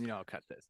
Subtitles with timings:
[0.00, 0.64] You know, I'll cut this.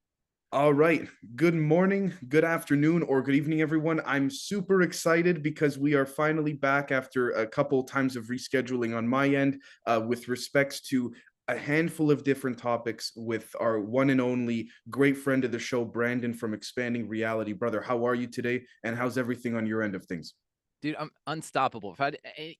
[0.52, 1.08] All right.
[1.34, 4.00] Good morning, good afternoon, or good evening, everyone.
[4.06, 9.08] I'm super excited because we are finally back after a couple times of rescheduling on
[9.08, 11.12] my end uh, with respects to
[11.48, 15.84] a handful of different topics with our one and only great friend of the show,
[15.84, 17.52] Brandon from Expanding Reality.
[17.52, 18.62] Brother, how are you today?
[18.84, 20.34] And how's everything on your end of things?
[20.82, 21.92] Dude i'm unstoppable.
[21.92, 22.12] If i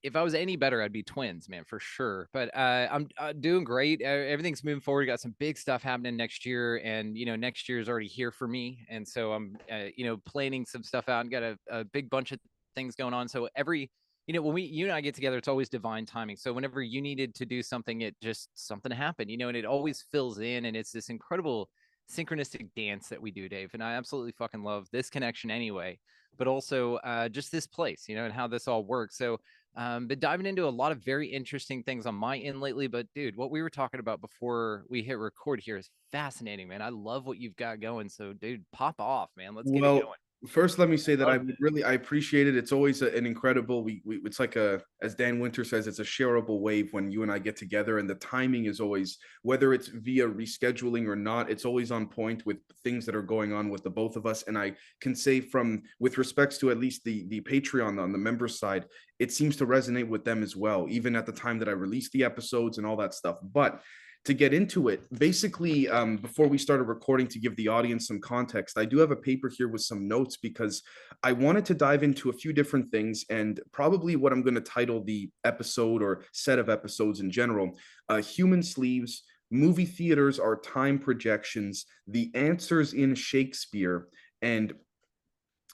[0.03, 2.29] if i was any better i'd be twins man for sure.
[2.33, 4.03] But uh, i'm uh, doing great.
[4.03, 5.01] Everything's moving forward.
[5.01, 8.09] We got some big stuff happening next year and you know next year is already
[8.09, 11.43] here for me and so i'm uh, you know planning some stuff out and got
[11.43, 12.39] a, a big bunch of
[12.75, 13.29] things going on.
[13.29, 13.91] So every
[14.27, 16.37] you know when we you and i get together it's always divine timing.
[16.37, 19.65] So whenever you needed to do something it just something happened you know and it
[19.65, 21.69] always fills in and it's this incredible
[22.11, 25.99] synchronistic dance that we do dave and i absolutely fucking love this connection anyway
[26.37, 29.17] but also uh, just this place, you know, and how this all works.
[29.17, 29.39] So,
[29.77, 32.87] um, been diving into a lot of very interesting things on my end lately.
[32.87, 36.81] But dude, what we were talking about before we hit record here is fascinating, man.
[36.81, 38.09] I love what you've got going.
[38.09, 39.55] So, dude, pop off, man.
[39.55, 42.57] Let's get well, it going first let me say that i really i appreciate it.
[42.57, 45.99] It's always a, an incredible we, we it's like a as dan winter says it's
[45.99, 49.73] a shareable wave when you and i get together and the timing is always whether
[49.73, 53.71] it's via rescheduling or not it's always on point with things that are going on
[53.71, 54.45] with the both of us.
[54.47, 58.19] And i can say from with respects to at least the the patreon on the
[58.19, 58.85] members side
[59.19, 62.11] it seems to resonate with them as well even at the time that i release
[62.11, 63.39] the episodes and all that stuff.
[63.43, 63.81] But
[64.27, 68.21] to get into it, basically, um, before we started recording, to give the audience some
[68.21, 70.83] context, I do have a paper here with some notes because
[71.23, 74.61] I wanted to dive into a few different things and probably what I'm going to
[74.61, 77.71] title the episode or set of episodes in general
[78.09, 84.09] uh, Human Sleeves, Movie Theaters Are Time Projections, The Answers in Shakespeare,
[84.43, 84.75] and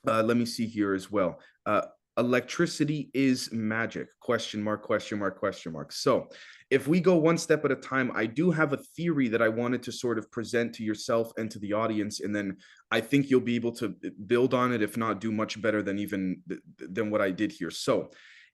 [0.07, 1.41] uh, let me see here as well.
[1.65, 1.83] Uh,
[2.19, 6.29] electricity is magic question mark question mark question mark so
[6.73, 9.49] if we go one step at a time i do have a theory that i
[9.49, 12.57] wanted to sort of present to yourself and to the audience and then
[12.91, 15.83] i think you'll be able to uh, build on it if not do much better
[15.83, 16.41] than even
[16.79, 17.71] than what i did here.
[17.71, 18.11] So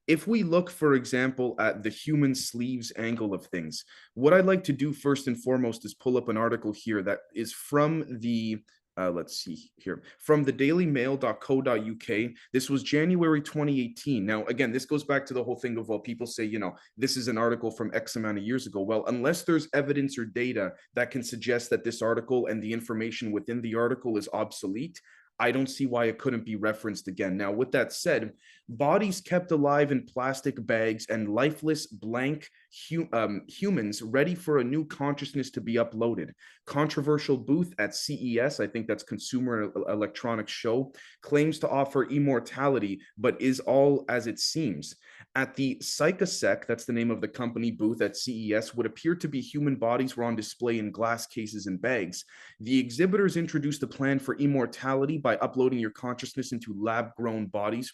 [0.08, 3.84] if we look for example at the human sleeves angle of things
[4.14, 7.18] what i'd like to do first and foremost is pull up an article here that
[7.34, 8.58] is from the
[8.98, 15.04] uh, let's see here from the dailymail.co.uk this was january 2018 now again this goes
[15.04, 17.70] back to the whole thing of well people say you know this is an article
[17.70, 18.80] from x amount of years ago.
[18.80, 23.32] Well unless there's evidence or data that can suggest that this article and the information
[23.32, 25.00] within the article is obsolete
[25.40, 27.36] I don't see why it couldn't be referenced again.
[27.36, 28.32] Now, with that said,
[28.68, 32.48] bodies kept alive in plastic bags and lifeless, blank
[32.88, 36.30] hu- um, humans ready for a new consciousness to be uploaded.
[36.66, 43.40] Controversial booth at CES, I think that's Consumer Electronics Show, claims to offer immortality, but
[43.40, 44.96] is all as it seems.
[45.38, 49.28] At the Psychasec, that's the name of the company booth at CES, would appear to
[49.28, 52.24] be human bodies were on display in glass cases and bags.
[52.58, 57.92] The exhibitors introduced a plan for immortality by uploading your consciousness into lab grown bodies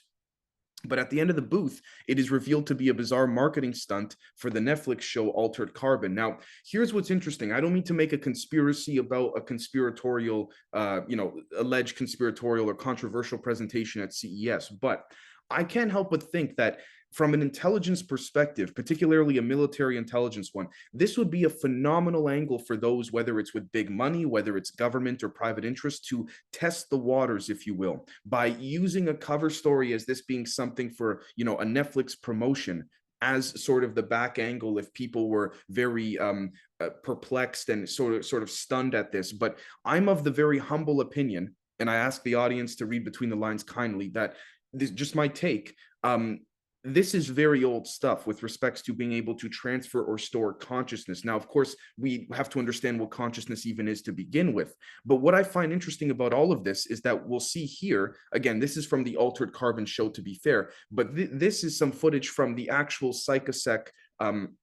[0.86, 3.72] but at the end of the booth, it is revealed to be a bizarre marketing
[3.72, 6.14] stunt for the Netflix show Altered Carbon.
[6.14, 6.40] Now,
[6.70, 7.52] here's what's interesting.
[7.52, 12.68] I don't mean to make a conspiracy about a conspiratorial, uh, you know, alleged conspiratorial
[12.68, 15.04] or controversial presentation at CES, but
[15.50, 16.80] I can't help but think that
[17.14, 22.58] from an intelligence perspective, particularly a military intelligence one, this would be a phenomenal angle
[22.58, 26.90] for those, whether it's with big money, whether it's government or private interest, to test
[26.90, 31.22] the waters, if you will, by using a cover story as this being something for,
[31.36, 32.84] you know, a Netflix promotion
[33.22, 36.50] as sort of the back angle if people were very um,
[36.80, 39.32] uh, perplexed and sort of sort of stunned at this.
[39.32, 43.30] But I'm of the very humble opinion, and I ask the audience to read between
[43.30, 44.34] the lines kindly that
[44.72, 45.76] this just my take.
[46.02, 46.40] Um,
[46.84, 51.24] this is very old stuff with respects to being able to transfer or store consciousness.
[51.24, 54.74] Now, of course, we have to understand what consciousness even is to begin with.
[55.06, 58.60] But what I find interesting about all of this is that we'll see here again,
[58.60, 61.90] this is from the Altered Carbon show, to be fair, but th- this is some
[61.90, 63.86] footage from the actual Psychasec
[64.20, 64.56] um,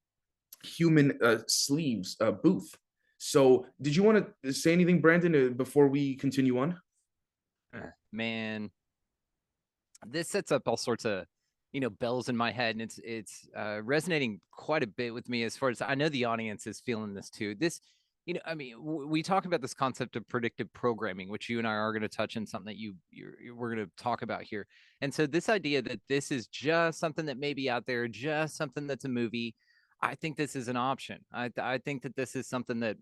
[0.64, 2.78] human uh, sleeves uh, booth.
[3.18, 6.80] So, did you want to say anything, Brandon, uh, before we continue on?
[8.12, 8.70] Man,
[10.06, 11.26] this sets up all sorts of
[11.72, 15.30] you know bells in my head and it's it's uh, resonating quite a bit with
[15.30, 17.56] me as far as i know the audience is feeling this too.
[17.56, 17.80] This
[18.26, 21.58] you know i mean w- we talk about this concept of predictive programming which you
[21.58, 24.22] and i are going to touch on something that you you're, we're going to talk
[24.22, 24.68] about here.
[25.02, 28.58] And so this idea that this is just something that may be out there just
[28.58, 29.56] something that's a movie
[30.02, 31.20] i think this is an option.
[31.34, 32.98] I, I think that this is something that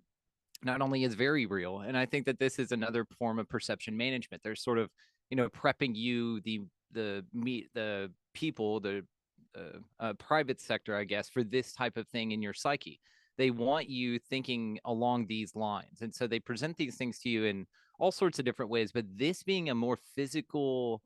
[0.63, 3.97] not only is very real and i think that this is another form of perception
[3.97, 4.43] management.
[4.43, 4.89] There's sort of
[5.29, 6.61] you know prepping you the
[6.91, 9.03] the meet the people the
[9.57, 12.99] uh, uh, private sector i guess for this type of thing in your psyche
[13.39, 16.01] they want you thinking along these lines.
[16.01, 17.65] And so they present these things to you in
[17.97, 21.01] all sorts of different ways, but this being a more physical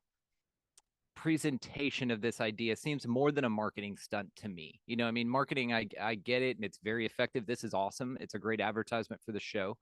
[1.15, 4.81] presentation of this idea seems more than a marketing stunt to me.
[4.87, 7.45] You know, I mean, marketing, I, I get it and it's very effective.
[7.45, 8.17] This is awesome.
[8.19, 9.77] It's a great advertisement for the show.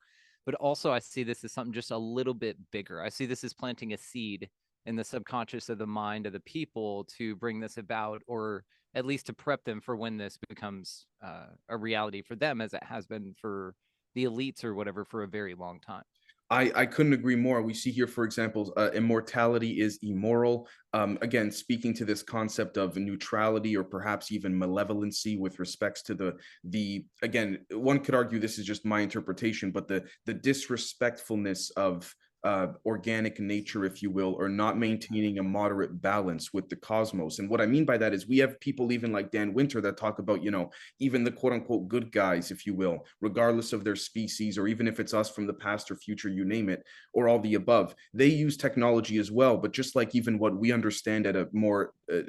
[0.45, 3.01] But also, I see this as something just a little bit bigger.
[3.01, 4.50] I see this as planting a seed
[4.86, 8.63] in the subconscious of the mind of the people to bring this about or
[8.94, 12.74] at least to prep them for when this becomes uh, a reality for them as
[12.74, 13.74] it has been for
[14.16, 16.04] the elites or whatever for a very long time
[16.51, 17.62] I, I couldn't agree more.
[17.62, 20.68] We see here, for example, uh, immortality is immoral.
[20.92, 26.13] Um, again, speaking to this concept of neutrality or perhaps even malevolency with respects to
[26.13, 26.36] the
[26.66, 32.13] the again, one could argue this is just my interpretation, but the the disrespectfulness of
[32.44, 37.40] uh, organic nature, if you will, or not maintaining a moderate balance with the cosmos.
[37.40, 39.98] And what I mean by that is we have people even like Dan Winter that
[39.98, 43.84] talk about, you know, even the quote unquote good guys, if you will, regardless of
[43.84, 46.84] their species, or even if it's us from the past or future, you name it,
[47.14, 47.94] or all the above.
[48.14, 49.58] They use technology as well.
[49.58, 52.22] But just like even what we understand at a more, uh,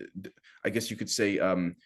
[0.64, 1.76] I guess you could say, um,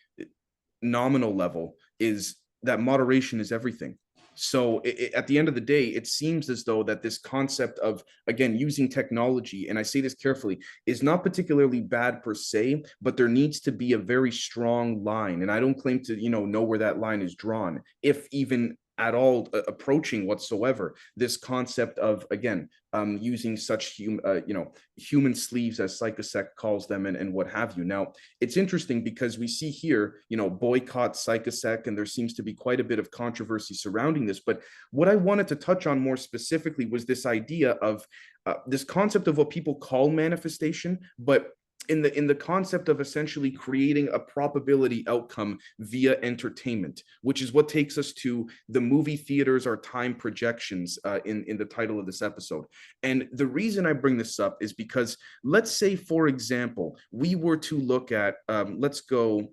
[0.82, 3.96] nominal level, is that moderation is everything
[4.36, 7.18] so it, it, at the end of the day, it seems as though that this
[7.18, 12.34] concept of again using technology, and I say this carefully, is not particularly bad per
[12.34, 15.42] se, but there needs to be a very strong line.
[15.42, 18.76] And I don't claim to you know know where that line is drawn, if even
[18.98, 24.72] at all uh, approaching whatsoever this concept of again um, using such uh, you know
[24.96, 27.84] human sleeves as psychasec calls them and, and what have you.
[27.84, 32.43] Now it's interesting because we see here you know boycott psychasec and there seems to
[32.43, 34.40] be quite a bit of controversy surrounding this.
[34.40, 38.06] But what i wanted to touch on more specifically was this idea of
[38.46, 41.50] uh, this concept of what people call manifestation but
[41.88, 47.52] in the in the concept of essentially creating a probability outcome via entertainment which is
[47.52, 51.98] what takes us to the movie theaters or time projections uh, in in the title
[51.98, 52.64] of this episode
[53.02, 57.56] and the reason i bring this up is because let's say for example we were
[57.56, 59.48] to look at um, let's go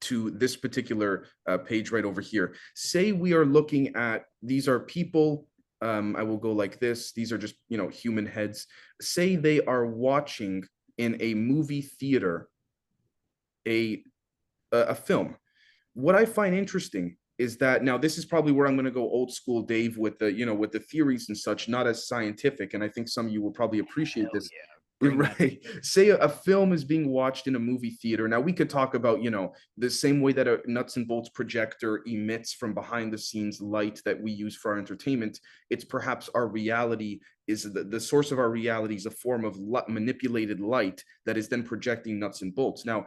[0.00, 4.80] to this particular uh, page right over here say we are looking at these are
[4.80, 5.48] people
[5.80, 7.12] um, I will go like this.
[7.12, 8.66] These are just, you know, human heads.
[9.00, 10.64] Say they are watching
[10.98, 12.48] in a movie theater
[13.66, 14.02] a
[14.72, 15.36] a film.
[15.94, 19.02] What I find interesting is that now this is probably where I'm going to go
[19.02, 22.74] old school Dave with the you know with the theories and such, not as scientific.
[22.74, 24.50] And I think some of you will probably appreciate Hell this.
[24.52, 25.64] Yeah right.
[25.82, 28.26] Say a, a, film is being watched in a movie theater.
[28.26, 31.28] Now we could talk about you know the same way that a nuts and bolts
[31.28, 35.38] projector emits from behind the scenes light that we use for our entertainment
[35.70, 39.58] it's perhaps our reality is the, the source of our reality is a form of
[39.88, 42.84] manipulated light that is then projecting nuts and bolts.
[42.84, 43.06] Now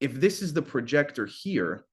[0.00, 1.84] if this is the projector here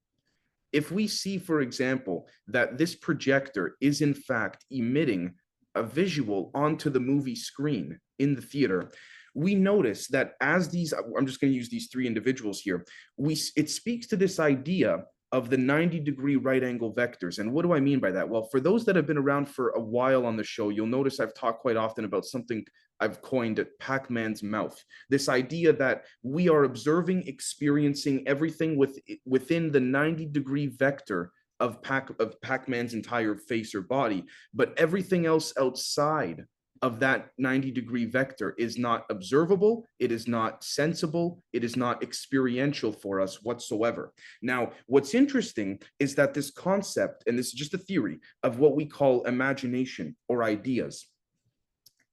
[0.71, 5.33] if we see for example that this projector is in fact emitting
[5.73, 8.91] a visual onto the movie screen in the theater
[9.33, 12.86] we notice that as these i'm just going to use these three individuals here
[13.18, 17.39] we it speaks to this idea of the 90 degree right angle vectors.
[17.39, 18.28] And what do i mean by that?
[18.28, 21.19] Well for those that have been around for a while on the show you'll notice
[21.19, 22.66] i've talked quite often about something
[23.00, 24.78] i've coined at pac-man's mouth.
[25.10, 31.81] This idea that we are observing experiencing everything with within the 90 degree vector of
[31.84, 36.44] Pac of Pac-Man's entire face or body, but everything else outside
[36.81, 42.01] of that 90 degree vector is not observable, it is not sensible, it is not
[42.01, 44.13] experiential for us whatsoever.
[44.41, 48.75] Now, what's interesting is that this concept, and this is just a theory of what
[48.75, 51.07] we call imagination or ideas,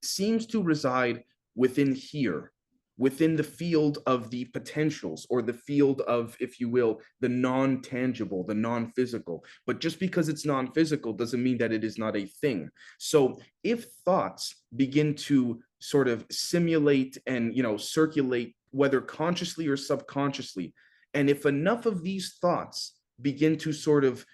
[0.02, 2.52] seems to reside within here
[2.98, 7.80] within the field of the potentials or the field of, if you will, the non
[7.80, 9.44] tangible, the non physical.
[9.66, 12.68] But just because it's non physical doesn't mean that it is not a thing.
[12.98, 19.76] So if thoughts begin to sort of simulate and, you know, circulate, whether consciously or
[19.76, 20.74] subconsciously,
[21.14, 24.24] and if enough of these thoughts begin to sort of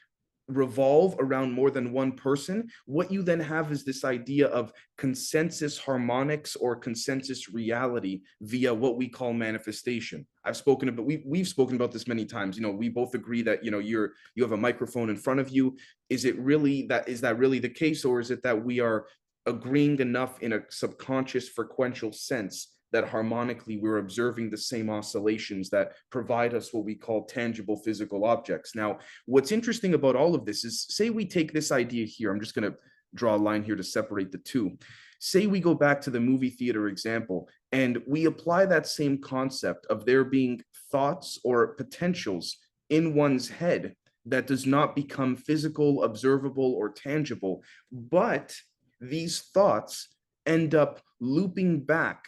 [0.48, 5.78] revolve around more than one person, what you then have is this idea of consensus
[5.78, 10.26] harmonics or consensus reality via what we call manifestation.
[10.44, 12.56] I've spoken about we we've spoken about this many times.
[12.56, 15.40] You know, we both agree that you know you're you have a microphone in front
[15.40, 15.76] of you.
[16.10, 19.06] Is it really that is that really the case, or is it that we are
[19.46, 25.94] agreeing enough in a subconscious frequential sense that harmonically we're observing the same oscillations that
[26.10, 28.76] provide us what we call tangible physical objects.
[28.76, 32.38] Now, what's interesting about all of this is say we take this idea here, I'm
[32.38, 32.78] just going to
[33.12, 34.78] draw a line here to separate the two.
[35.18, 39.86] Say we go back to the movie theater example and we apply that same concept
[39.86, 42.58] of there being thoughts or potentials
[42.90, 43.96] in one's head
[44.26, 48.54] that does not become physical, observable, or tangible, but
[49.00, 50.14] these thoughts
[50.46, 52.24] end up looping back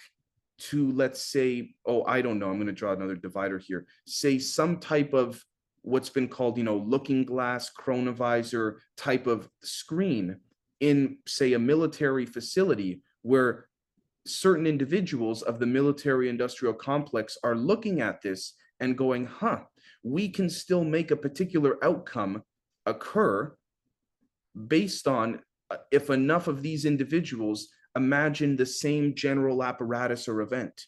[0.59, 4.39] to, let's say, oh, I don't know, I'm going to draw another divider here, say
[4.39, 5.45] some type of
[5.83, 10.37] what's been called, you know, looking glass, chronovisor type of screen
[10.81, 13.69] in, say, a military facility where
[14.27, 19.61] certain individuals of the military industrial complex are looking at this and going, huh,
[20.03, 22.43] we can still make a particular outcome
[22.85, 23.55] occur
[24.69, 30.87] based on uh, if enough of these individuals imagine the same general apparatus or event.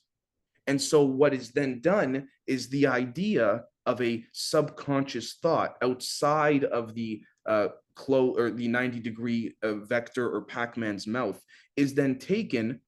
[0.67, 6.95] And so what is then done is the idea of a subconscious thought outside of
[6.95, 11.43] the uh, clo- or the 90 degree uh, vector or Pac-Man's mouth
[11.77, 12.81] is then taken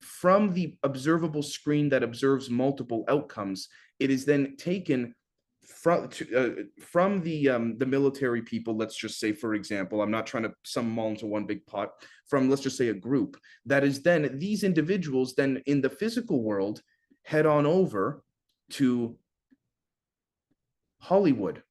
[0.00, 3.68] from the observable screen that observes multiple outcomes.
[4.00, 5.14] It is then taken
[5.64, 8.76] from to, uh, from the um, the military people.
[8.76, 11.64] Let's just say, for example, I'm not trying to sum them all into one big
[11.66, 11.90] pot.
[12.28, 16.42] From let's just say a group that is then these individuals then in the physical
[16.42, 16.82] world
[17.24, 18.24] head on over
[18.70, 19.16] to
[21.00, 21.62] Hollywood,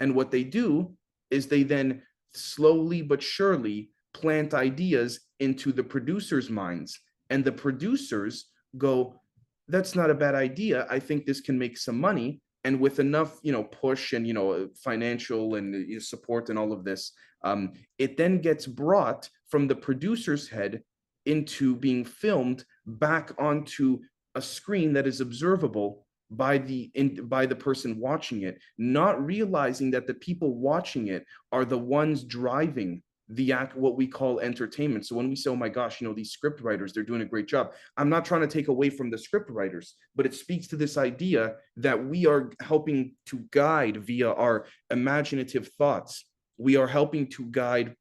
[0.00, 0.96] and what they do
[1.30, 2.02] is they then
[2.34, 6.98] slowly but surely plant ideas into the producers' minds,
[7.30, 8.46] and the producers
[8.78, 9.20] go,
[9.68, 10.86] "That's not a bad idea.
[10.90, 14.34] I think this can make some money." And with enough you know push and you
[14.34, 17.12] know financial and uh, support and all of this
[17.44, 20.82] um, it then gets brought from the producer's head
[21.26, 24.00] into being filmed back onto
[24.34, 29.92] a screen that is observable by the in, by the person watching it not realizing
[29.92, 35.06] that the people watching it are the ones driving the act what we call entertainment.
[35.06, 37.26] So when we say oh my gosh you know these script writers they're doing a
[37.26, 40.66] great job i'm not trying to take away from the script writers but it speaks
[40.68, 46.24] to this idea that we are helping to guide via our imaginative thoughts.
[46.58, 47.94] We are helping to guide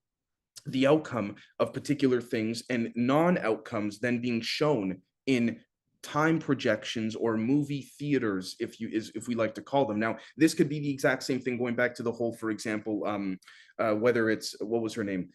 [0.65, 5.59] the outcome of particular things and non-outcomes then being shown in
[6.01, 9.99] time projections or movie theaters if you is if we like to call them.
[9.99, 13.03] Now this could be the exact same thing going back to the whole for example
[13.05, 13.39] um
[13.79, 15.29] uh, whether it's what was her name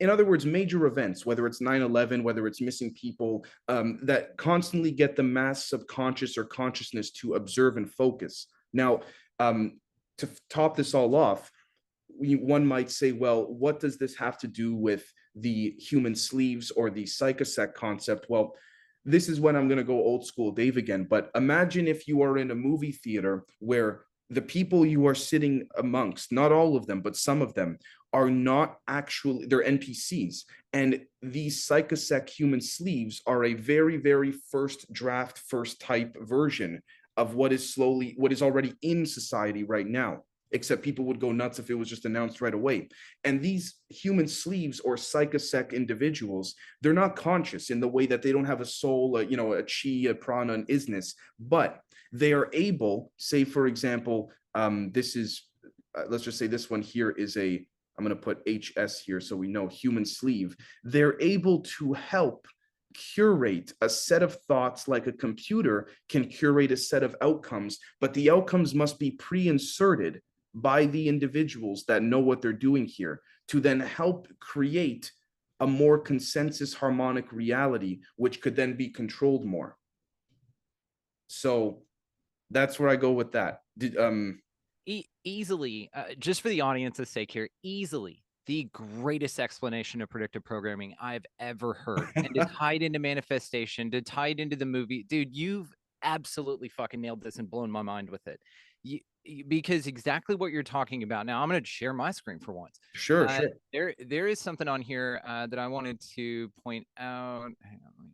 [0.00, 4.90] in other words major events whether it's 9-11 whether it's missing people um, that constantly
[4.90, 9.00] get the mass subconscious or consciousness to observe and focus now
[9.40, 9.80] um,
[10.18, 11.50] to top this all off
[12.18, 16.70] we, one might say well what does this have to do with the human sleeves
[16.70, 18.54] or the psychasec concept well
[19.06, 21.06] this is when I'm going to go old school Dave again.
[21.08, 25.68] But imagine if you are in a movie theater where the people you are sitting
[25.76, 27.78] amongst, not all of them, but some of them,
[28.12, 30.44] are not actually, they're NPCs.
[30.72, 36.82] And these psychasec human sleeves are a very, very first draft, first type version
[37.18, 41.32] of what is slowly, what is already in society right now except people would go
[41.32, 42.88] nuts if it was just announced right away.
[43.24, 48.32] And these human sleeves or psychasec individuals, they're not conscious in the way that they
[48.32, 51.80] don't have a soul, a, you know, a chi, a prana, an isness, but
[52.18, 55.48] they are able, say, for example, um, this is,
[55.96, 57.64] uh, let's just say this one here is a,
[57.98, 60.56] I'm going to put HS here so we know human sleeve.
[60.84, 62.46] They're able to help
[63.14, 68.14] curate a set of thoughts like a computer can curate a set of outcomes, but
[68.14, 70.22] the outcomes must be pre inserted
[70.54, 75.12] by the individuals that know what they're doing here to then help create
[75.60, 79.76] a more consensus harmonic reality, which could then be controlled more.
[81.28, 81.82] So
[82.50, 83.62] that's where I go with that.
[83.78, 84.40] Did, um,
[84.86, 90.44] e- easily, uh, just for the audience's sake here, easily the greatest explanation of predictive
[90.44, 92.08] programming I've ever heard.
[92.14, 95.72] And to tie it into manifestation, to tie it into the movie, dude, you've
[96.02, 98.38] absolutely fucking nailed this and blown my mind with it.
[98.84, 99.00] You,
[99.48, 101.26] because exactly what you're talking about.
[101.26, 102.78] Now I'm going to share my screen for once.
[102.92, 103.50] Sure, uh, sure.
[103.72, 107.50] There, there is something on here uh, that I wanted to point out.
[107.62, 108.10] Hang on.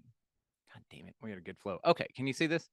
[0.73, 1.79] God damn it, we had a good flow.
[1.85, 2.71] Okay, can you see this?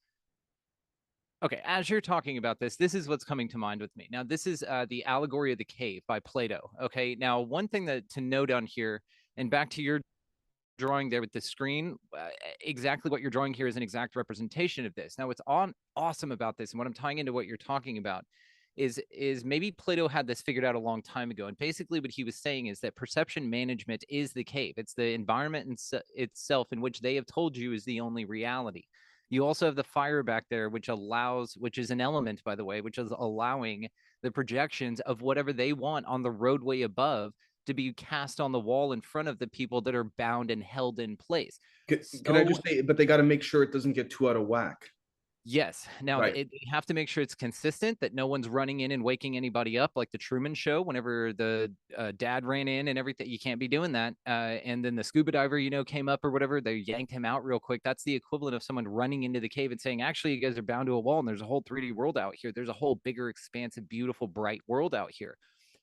[1.41, 4.09] Okay, as you're talking about this, this is what's coming to mind with me.
[4.11, 6.69] Now, this is uh, the allegory of the cave by Plato.
[6.81, 9.01] Okay, now one thing that to note on here,
[9.37, 10.01] and back to your
[10.77, 12.27] drawing there with the screen, uh,
[12.59, 15.15] exactly what you're drawing here is an exact representation of this.
[15.17, 18.25] Now, what's on awesome about this, and what I'm tying into what you're talking about,
[18.75, 21.47] is is maybe Plato had this figured out a long time ago.
[21.47, 24.73] And basically, what he was saying is that perception management is the cave.
[24.75, 28.83] It's the environment in itself in which they have told you is the only reality.
[29.29, 32.65] You also have the fire back there, which allows, which is an element, by the
[32.65, 33.87] way, which is allowing
[34.23, 37.33] the projections of whatever they want on the roadway above
[37.67, 40.63] to be cast on the wall in front of the people that are bound and
[40.63, 41.59] held in place.
[41.87, 44.29] Can, can I just say, but they got to make sure it doesn't get too
[44.29, 44.89] out of whack.
[45.51, 45.87] Yes.
[46.03, 46.35] Now Right.
[46.35, 49.35] it, you have to make sure it's consistent that no one's running in and waking
[49.35, 50.83] anybody up like the Truman Show.
[50.83, 54.13] Whenever the uh, dad ran in and everything, you can't be doing that.
[54.27, 57.25] Uh, and then the scuba diver, you know, came up or whatever, they yanked him
[57.25, 57.81] out real quick.
[57.83, 60.61] That's the equivalent of someone running into the cave and saying, "Actually, you guys are
[60.61, 62.51] bound to a wall, and there's a whole 3D world out here.
[62.53, 65.35] There's a whole bigger, expansive, beautiful, bright world out here."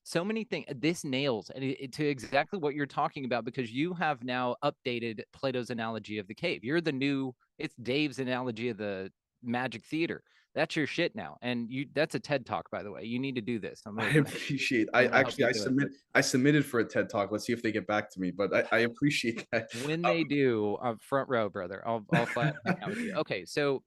[0.04, 0.66] So many things.
[0.76, 4.54] This nails and it, it, to exactly what you're talking about because you have now
[4.62, 6.62] updated Plato's analogy of the cave.
[6.62, 7.35] You're the new.
[7.58, 9.11] It's Dave's analogy of the
[9.42, 10.22] magic theater.
[10.56, 13.04] That's your shit now and you that's a ted talk by the way.
[13.04, 13.82] You need to do this.
[13.98, 15.92] I appreciate i actually i submit it.
[16.14, 17.30] i submitted for a ted talk.
[17.30, 19.68] Let's see if they get back to me but i, I appreciate that.
[19.84, 21.86] When they um, do uh, front row brother.
[21.86, 22.56] I'll, I'll flat
[23.16, 23.82] okay so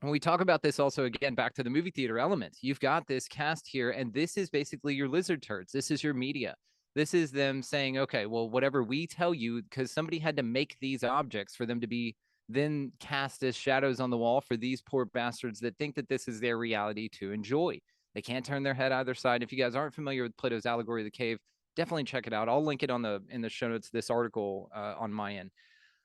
[0.00, 3.06] when we talk about this also again back to the movie theater element you've got
[3.06, 5.72] this cast here and this is basically your lizard turds.
[5.72, 6.54] This is your media.
[6.94, 10.78] This is them saying okay well whatever we tell you because somebody had to make
[10.80, 12.16] these objects for them to be
[12.48, 16.28] then cast as shadows on the wall for these poor bastards that think that this
[16.28, 17.78] is their reality to enjoy.
[18.14, 19.42] They can't turn their head either side.
[19.42, 21.38] If you guys aren't familiar with Plato's allegory of the cave,
[21.76, 22.48] definitely check it out.
[22.48, 25.50] I'll link it on the in the show notes this article uh, on my end.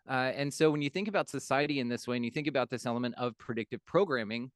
[0.08, 2.70] Uh, and so when you think about society in this way, and you think about
[2.70, 4.52] this element of predictive programming,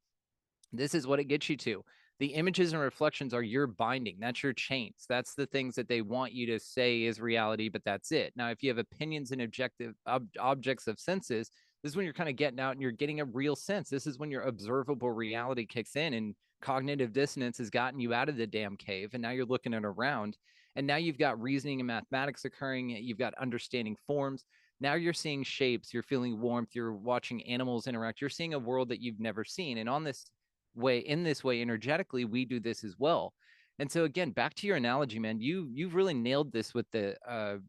[0.74, 1.84] this is what it gets you to.
[2.20, 4.17] The images and reflections are your binding.
[4.20, 5.06] That's your chains.
[5.08, 8.34] That's the things that they want you to say is reality, but that's it.
[8.36, 11.51] Now, if you have opinions and objective ob- objects of senses,
[11.88, 13.89] this is when you're kind of getting out and you're getting a real sense.
[13.89, 18.27] This is when your observable reality kicks in and cognitive dissonance has gotten you out
[18.27, 19.12] of the damn cave.
[19.13, 20.38] And now you're looking at around.
[20.75, 22.89] And now you've got reasoning and mathematics occurring.
[22.89, 24.44] You've got understanding forms.
[24.82, 25.94] Now you're seeing shapes.
[25.94, 26.72] You're feeling warmth.
[26.74, 28.20] You're watching animals interact.
[28.20, 29.77] You're seeing a world that you've never seen.
[29.77, 30.25] And on this
[30.75, 33.34] way, in this way, energetically, we do this as well.
[33.79, 37.15] And so again, back to your analogy, man, you you've really nailed this with the
[37.25, 37.60] uh,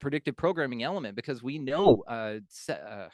[0.00, 2.36] predictive programming element because we know uh,
[2.70, 3.08] uh,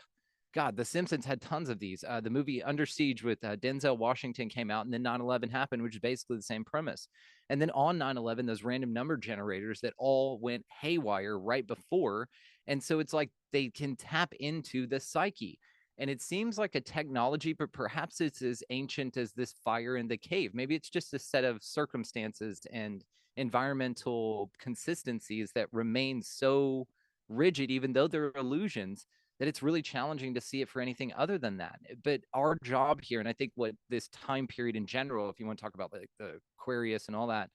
[0.53, 2.05] God, The Simpsons had tons of these.
[2.07, 5.49] Uh, the movie Under Siege with uh, Denzel Washington came out, and then 9 11
[5.49, 7.09] happened, which is basically the same premise.
[7.49, 12.29] And then on 9 11, those random number generators that all went haywire right before.
[12.67, 15.59] And so it's like they can tap into the psyche.
[15.99, 20.09] And it seems like a technology, but perhaps it's as ancient as this fire in
[20.09, 20.53] the cave.
[20.55, 23.05] Maybe it's just a set of circumstances and
[23.37, 26.87] environmental consistencies that remain so
[27.29, 29.07] rigid, even though they're illusions
[29.41, 31.81] that it's really challenging to see it for anything other than that.
[31.89, 35.41] Eh, but our job here, and I think what this time period in general, if
[35.41, 37.49] you want to talk about like the Aquarius and all that,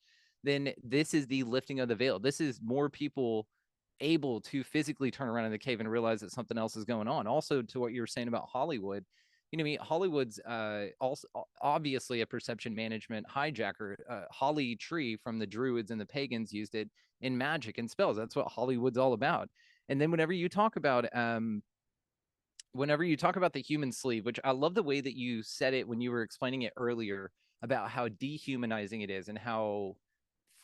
[0.44, 2.20] then this is the lifting of the veil.
[2.20, 3.48] This is more people
[4.02, 7.08] able to physically turn around in the cave and realize that something else is going
[7.08, 7.28] on.
[7.28, 9.06] Also, to what you were saying about Hollywood,
[9.52, 11.28] you know, I mean, Hollywood's uh, also
[11.62, 13.96] obviously a perception management hijacker.
[14.10, 16.90] Uh, Holly Tree from the Druids and the pagans used it
[17.22, 18.18] in magic and spells.
[18.18, 19.50] That's what Hollywood's all about.
[19.88, 21.62] And then whenever you talk about um,
[22.76, 25.74] whenever you talk about the human sleeve, which I love the way that you said
[25.74, 29.96] it when you were explaining it earlier about how dehumanizing it is and how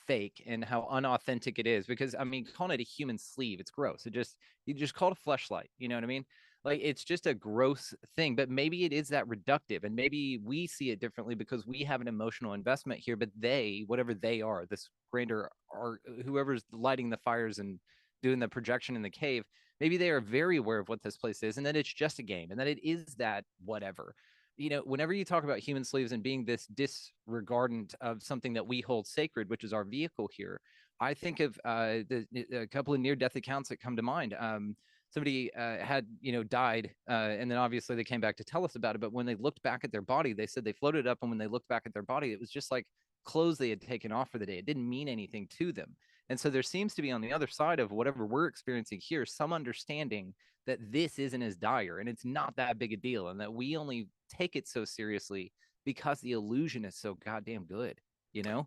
[0.06, 3.72] fake and how unauthentic it is because I mean calling it a human sleeve it's
[3.72, 4.06] gross.
[4.06, 6.26] It just you just call it a fleshlight you know what I mean?
[6.66, 10.68] Like it's just a gross thing but maybe it is that reductive and maybe we
[10.68, 14.66] see it differently because we have an emotional investment here but they whatever they are
[14.70, 17.80] this grander or whoever's lighting the fires and
[18.22, 19.44] doing the projection in the cave
[19.82, 22.24] maybe they are very aware of what this place is and that it's just a
[22.24, 24.16] game and that it is that whatever.
[24.58, 28.68] You know whenever you talk about human slaves and being this disregardant of something that
[28.68, 30.62] we hold sacred which is our vehicle here
[31.00, 34.36] i think of uh, the, a couple of near death accounts that come to mind.
[34.38, 34.76] Um,
[35.10, 38.64] somebody uh, had you know died uh, and then obviously they came back to tell
[38.64, 41.08] us about it but when they looked back at their body they said they floated
[41.08, 42.86] up and when they looked back at their body it was just like
[43.24, 44.58] clothes they had taken off for the day.
[44.58, 45.96] It didn't mean anything to them
[46.32, 49.26] and so there seems to be on the other side of whatever we're experiencing here,
[49.26, 50.34] some understanding
[50.66, 53.76] that this isn't as dire and it's not that big a deal and that we
[53.76, 55.52] only take it so seriously
[55.84, 58.00] because the illusion is so goddamn good,
[58.32, 58.66] you know?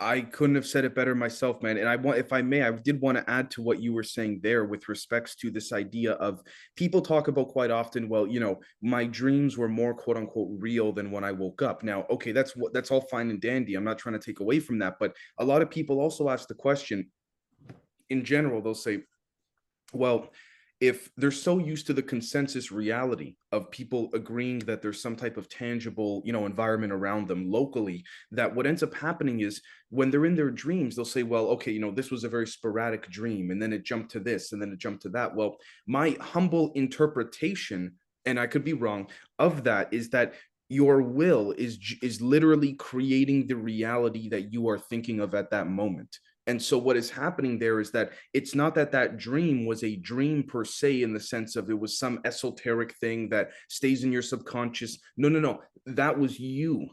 [0.00, 1.78] I couldn't have said it better myself, man.
[1.78, 4.02] And I want, if I may, I did want to add to what you were
[4.02, 6.42] saying there with respects to this idea of
[6.74, 8.08] people talk about quite often.
[8.08, 11.84] Well, you know, my dreams were more quote unquote real than when I woke up.
[11.84, 13.76] Now, okay, that's what that's all fine and dandy.
[13.76, 16.48] I'm not trying to take away from that, but a lot of people also ask
[16.48, 17.10] the question.
[18.10, 19.04] In general, they'll say,
[19.92, 20.30] "Well,
[20.80, 25.36] if they're so used to the consensus reality of people agreeing that there's some type
[25.36, 30.10] of tangible you know environment around them locally that what ends up happening is when
[30.10, 33.08] they're in their dreams they'll say well okay you know this was a very sporadic
[33.08, 35.34] dream and then it jumped to this and then it jumped to that.
[35.34, 35.56] Well
[35.86, 37.94] my humble interpretation
[38.26, 39.08] and i could be wrong
[39.38, 40.34] of that is that
[40.68, 45.68] your will is is literally creating the reality that you are thinking of at that
[45.68, 49.82] moment and so what is happening there is that it's not that that dream was
[49.82, 54.04] a dream per se in the sense of it was some esoteric thing that stays
[54.04, 54.98] in your subconscious.
[55.16, 55.62] No, no, no.
[55.86, 56.88] that was you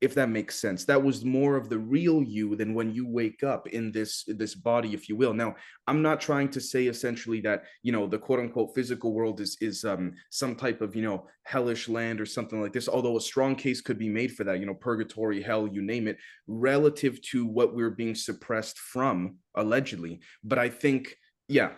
[0.00, 0.84] if that makes sense.
[0.84, 4.54] That was more of the real you than when you wake up in this this
[4.54, 5.34] body if you will.
[5.34, 5.54] Now
[5.90, 9.56] i'm not trying to say essentially that you know the quote unquote physical world is
[9.60, 13.20] is um some type of you know hellish land or something like this although a
[13.20, 17.20] strong case could be made for that you know purgatory hell you name it relative
[17.22, 20.20] to what we're being suppressed from allegedly.
[20.44, 21.16] But i think
[21.48, 21.70] yeah.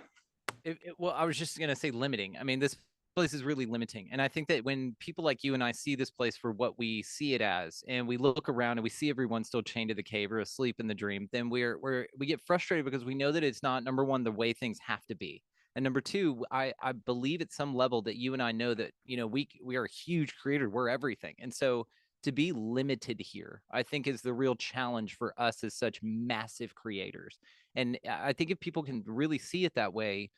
[0.64, 2.36] It, it, well i was just going to say limiting.
[2.38, 2.76] I mean this
[3.14, 4.08] place is really limiting.
[4.10, 6.78] And I think that when people like you and I see this place for what
[6.78, 9.94] we see it as, and we look around and we see everyone still chained to
[9.94, 13.14] the cave or asleep in the dream, then we're we're we get frustrated because we
[13.14, 15.42] know that it's not number one the way things have to be.
[15.74, 18.92] And number two, I, I believe at some level that you and I know that,
[19.04, 20.68] you know, we we are a huge creator.
[20.68, 21.34] We're everything.
[21.38, 21.86] And so
[22.22, 26.74] to be limited here, I think is the real challenge for us as such massive
[26.74, 27.38] creators.
[27.74, 30.30] And I think if people can really see it that way,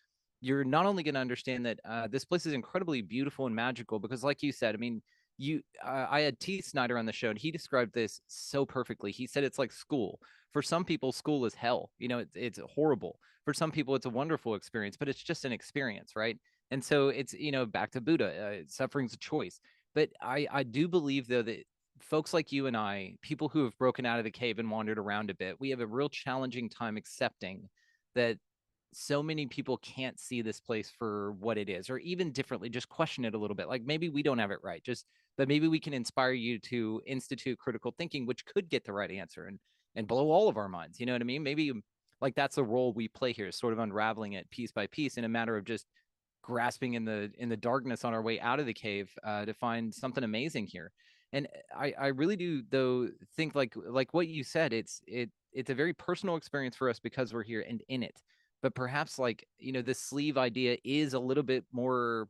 [0.44, 3.98] you're not only going to understand that uh, this place is incredibly beautiful and magical
[3.98, 5.00] because like you said i mean
[5.38, 6.60] you uh, i had t.
[6.60, 9.10] Snyder on the show and he described this so perfectly.
[9.10, 10.20] He said it's like school.
[10.52, 13.18] For some people school is hell you know it's, it's horrible.
[13.44, 16.38] For some people it's a wonderful experience but it's just an experience right?
[16.70, 18.28] And so it's you know back to buddha
[18.60, 19.60] uh, suffering's a choice.
[19.94, 21.64] But i i do believe though that
[22.00, 24.98] folks like you and i people who have broken out of the cave and wandered
[24.98, 27.68] around a bit we have a real challenging time accepting
[28.16, 28.36] that
[28.96, 32.88] so many people can't see this place for what it is or even differently just
[32.88, 35.68] question it a little bit like maybe we don't have it right just but maybe
[35.68, 39.58] we can inspire you to institute critical thinking which could get the right answer and
[39.96, 41.42] and blow all of our minds you know what i mean?
[41.42, 41.72] Maybe
[42.20, 45.24] like that's a role we play here sort of unraveling it piece by piece in
[45.24, 45.86] a matter of just
[46.42, 49.54] grasping in the in the darkness on our way out of the cave uh, to
[49.54, 50.92] find something amazing here.
[51.32, 55.70] And i i really do though think like like what you said it's it it's
[55.70, 58.20] a very personal experience for us because we're here and in it
[58.64, 62.28] but perhaps like you know this sleeve idea is a little bit more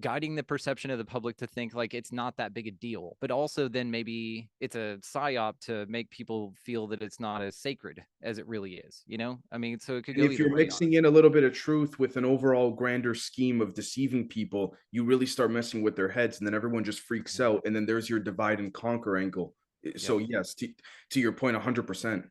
[0.00, 3.16] guiding the perception of the public to think like it's not that big a deal
[3.20, 7.54] but also then maybe it's a psyop to make people feel that it's not as
[7.56, 9.38] sacred as it really is you know?
[9.52, 11.96] I mean so it could go if you're mixing in a little bit of truth
[12.00, 16.38] with an overall grander scheme of deceiving people you really start messing with their heads
[16.38, 17.54] and then everyone just freaks mm-hmm.
[17.54, 19.54] out and then there's your divide and conquer angle.
[19.96, 20.68] So yes to,
[21.10, 22.24] to your point 100%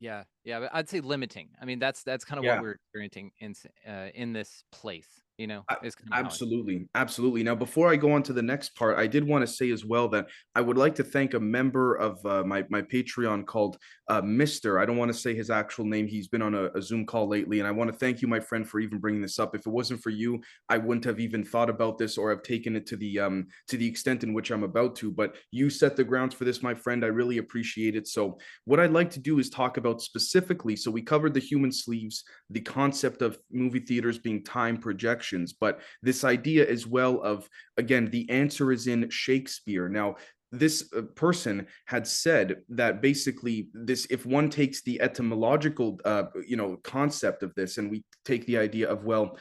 [0.00, 1.50] yeah, yeah, but I'd say limiting.
[1.60, 2.54] I mean, that's that's kind of Yeah.
[2.56, 3.54] what we're experiencing in
[3.86, 5.22] uh, in this place.
[5.38, 7.42] You know, A- kind of how I Absolutely, absolutely.
[7.42, 9.84] Now, before I go on to the next part, I did want to say as
[9.84, 13.76] well that I would like to thank a member of uh, my my Patreon called
[14.08, 14.78] uh, Mister.
[14.78, 16.06] I don't want to say his actual name.
[16.06, 18.40] He's been on a, a Zoom call lately, and I want to thank you, my
[18.40, 19.54] friend, for even bringing this up.
[19.54, 22.74] If it wasn't for you, I wouldn't have even thought about this or have taken
[22.74, 25.10] it to the um to the extent in which I'm about to.
[25.10, 27.04] But you set the grounds for this, my friend.
[27.04, 28.08] I really appreciate it.
[28.08, 30.76] So, what I'd like to do is talk about specifically.
[30.76, 34.78] So, we covered the human sleeves, the concept of movie theaters being time
[35.26, 39.88] projections, but this idea as well of again the answer is in shakespeare.
[39.88, 40.16] Now
[40.52, 46.56] this uh, person had said that basically this if one takes the etymological uh, you
[46.56, 49.36] know concept of this and we take the idea of well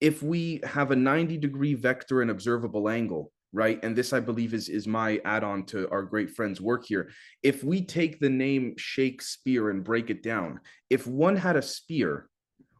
[0.00, 4.52] if we have a 90 degree vector and observable angle right and this i believe
[4.52, 7.08] is is my add-on to our great friend's work here
[7.42, 12.28] if we take the name shakespeare and break it down if one had a spear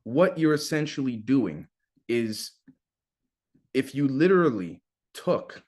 [0.05, 1.67] what you're essentially doing
[2.09, 2.53] is
[3.75, 4.83] if you literally
[5.15, 5.63] took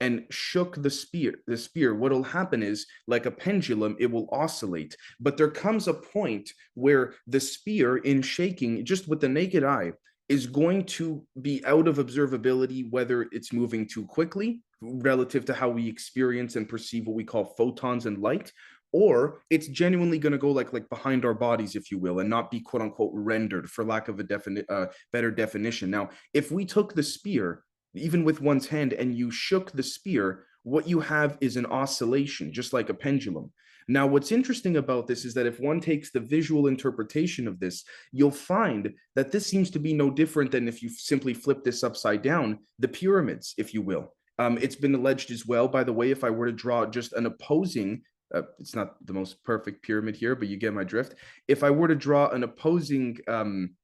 [0.00, 4.96] and shook the spear the spear what'll happen is like a pendulum it will oscillate.
[5.20, 9.92] But there comes a point where the spear in shaking just with the naked eye
[10.28, 15.68] is going to be out of observability whether it's moving too quickly relative to how
[15.68, 18.52] we experience and perceive what we call photons and light
[18.92, 22.28] or it's genuinely going to go like like behind our bodies if you will and
[22.28, 25.90] not be quote unquote rendered for lack of a defini- uh, better definition.
[25.90, 30.44] Now if we took the spear even with one's hand and you shook the spear
[30.62, 33.50] what you have is an oscillation just like a pendulum.
[33.88, 37.84] Now what's interesting about this is that if one takes the visual interpretation of this
[38.12, 41.82] you'll find that this seems to be no different than if you simply flip this
[41.82, 44.14] upside down the pyramids if you will.
[44.38, 47.12] Um, it's been alleged as well by the way if i were to draw just
[47.12, 48.02] an opposing
[48.34, 51.14] uh, it's not the most perfect pyramid here, but you get my drift.
[51.48, 53.74] If I were to draw an opposing, um,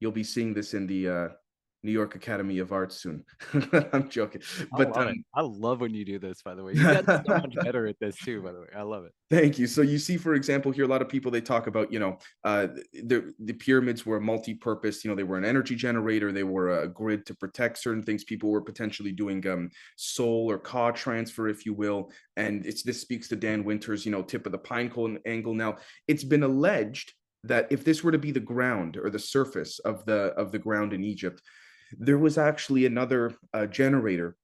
[0.00, 1.28] you'll be seeing this in the uh,
[1.82, 3.24] New York Academy of Arts soon.
[3.92, 4.42] I'm joking,
[4.76, 6.40] but I love, um, I love when you do this.
[6.42, 8.40] By the way, you got so much better at this too.
[8.40, 9.12] By the way, I love it.
[9.30, 9.66] Thank you.
[9.66, 12.18] So you see, for example, here a lot of people they talk about, you know,
[12.44, 15.04] uh, the the pyramids were multi-purpose.
[15.04, 18.24] You know, they were an energy generator, they were a grid to protect certain things.
[18.24, 22.10] People were potentially doing um, soul or ka transfer, if you will.
[22.36, 25.54] And it's this speaks to Dan Winters, you know, tip of the pine cone angle.
[25.54, 27.12] Now, it's been alleged
[27.44, 30.58] that if this were to be the ground or the surface of the of the
[30.58, 31.42] ground in Egypt,
[31.98, 34.36] there was actually another uh, generator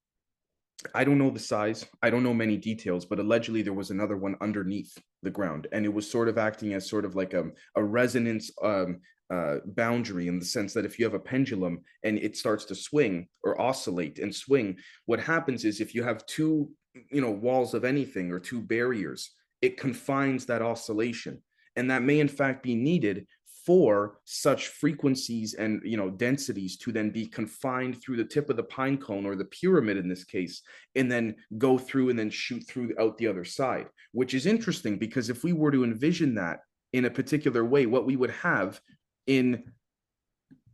[0.94, 1.86] I don't know the size.
[2.02, 5.84] I don't know many details, but allegedly there was another one underneath the ground, and
[5.84, 10.28] it was sort of acting as sort of like a, a resonance um, uh, boundary
[10.28, 13.60] in the sense that if you have a pendulum and it starts to swing or
[13.60, 16.70] oscillate and swing, what happens is if you have two,
[17.10, 21.42] you know, walls of anything or two barriers, it confines that oscillation,
[21.74, 23.26] and that may in fact be needed
[23.68, 28.56] for such frequencies and you know densities to then be confined through the tip of
[28.56, 30.62] the pine cone or the pyramid in this case
[30.94, 34.96] and then go through and then shoot through out the other side which is interesting
[34.96, 36.60] because if we were to envision that
[36.94, 38.80] in a particular way what we would have
[39.26, 39.62] in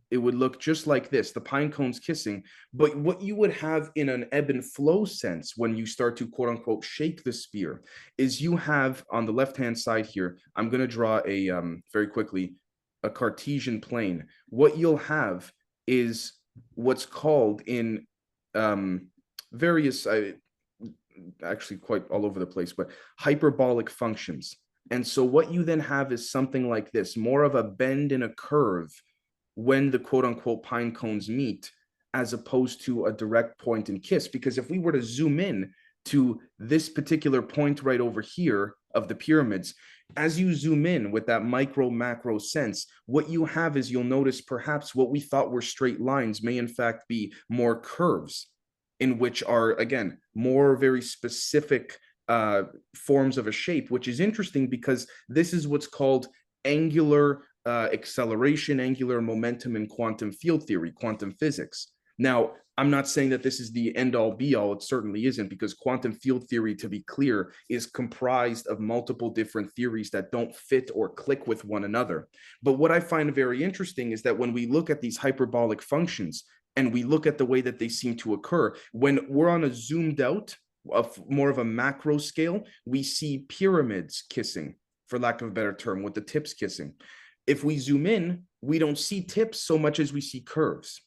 [0.09, 2.41] it would look just like this the pine cones kissing
[2.73, 6.29] but what you would have in an ebb and flow sense when you start to
[6.29, 7.81] quote unquote shake the spear
[8.17, 11.83] is you have on the left hand side here i'm going to draw a um,
[11.91, 12.55] very quickly
[13.05, 15.51] a Cartesian plane, what you'll have
[15.87, 16.33] is
[16.73, 18.05] what's called in
[18.55, 19.07] um,
[19.51, 20.33] various, I,
[21.43, 24.55] actually quite all over the place, but hyperbolic functions.
[24.91, 28.23] And so what you then have is something like this, more of a bend in
[28.23, 28.91] a curve
[29.55, 31.71] when the quote unquote pine cones meet,
[32.13, 34.27] as opposed to a direct point and kiss.
[34.27, 35.71] Because if we were to zoom in
[36.05, 39.73] to this particular point right over here of the pyramids,
[40.17, 44.41] as you zoom in with that micro macro sense, what you have is you'll notice
[44.41, 48.47] perhaps what we thought were straight lines may in fact be more curves,
[48.99, 52.63] in which are, again, more very specific uh,
[52.95, 56.27] forms of a shape, which is interesting because this is what's called
[56.63, 61.93] angular uh, acceleration, angular momentum in quantum field theory, quantum physics.
[62.17, 64.73] Now, I'm not saying that this is the end all be all.
[64.73, 69.71] It certainly isn't, because quantum field theory, to be clear, is comprised of multiple different
[69.73, 72.27] theories that don't fit or click with one another.
[72.61, 76.43] But what I find very interesting is that when we look at these hyperbolic functions
[76.75, 79.73] and we look at the way that they seem to occur, when we're on a
[79.73, 80.55] zoomed out,
[80.91, 84.75] of more of a macro scale, we see pyramids kissing,
[85.07, 86.93] for lack of a better term, with the tips kissing.
[87.47, 91.01] If we zoom in, we don't see tips so much as we see curves.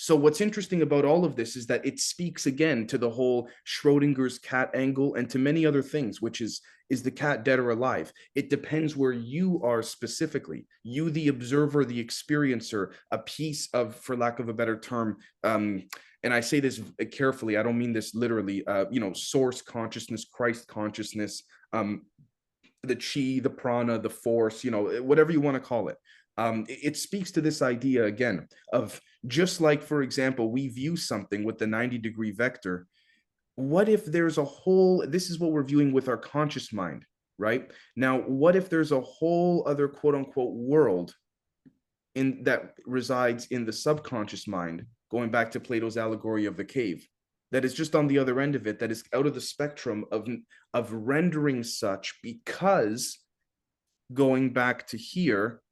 [0.00, 3.48] So what's interesting about all of this is that it speaks again to the whole
[3.66, 7.70] Schrodinger's cat angle and to many other things, which is is the cat dead or
[7.70, 8.12] alive?
[8.36, 10.68] It depends where you are specifically.
[10.84, 15.82] You, the observer, the experiencer, a piece of, for lack of a better term, um,
[16.22, 16.80] and I say this
[17.10, 17.56] carefully.
[17.56, 18.64] I don't mean this literally.
[18.68, 22.02] Uh, you know, source consciousness, Christ consciousness, um,
[22.84, 24.62] the chi, the prana, the force.
[24.62, 25.96] You know, whatever you want to call it.
[26.38, 30.96] Um, it, it speaks to this idea again of just like, for example, we view
[30.96, 32.86] something with the 90 degree vector.
[33.56, 37.04] What if there's a whole, this is what we're viewing with our conscious mind,
[37.38, 37.70] right?
[37.96, 41.12] Now, what if there's a whole other quote unquote world
[42.14, 47.06] in that resides in the subconscious mind, going back to Plato's allegory of the cave,
[47.50, 50.04] that is just on the other end of it, that is out of the spectrum
[50.12, 50.28] of,
[50.74, 53.18] of rendering such because
[54.12, 55.62] going back to here,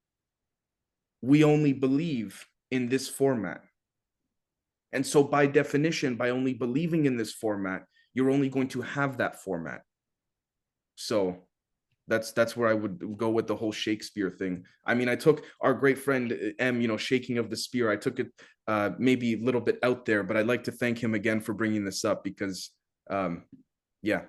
[1.27, 3.61] we only believe in this format.
[4.93, 7.83] And so by definition, by only believing in this format,
[8.15, 9.83] you're only going to have that format.
[10.95, 11.43] So
[12.09, 14.65] that's that's where I would go with the whole Shakespeare thing.
[14.87, 17.91] I mean, I took our great friend uh, M, you know, shaking of the spear.
[17.91, 18.29] I took it
[18.69, 21.53] uh, maybe a little bit out there, but I'd like to thank him again for
[21.53, 22.71] bringing this up because,
[23.11, 23.45] um,
[24.03, 24.23] yeah,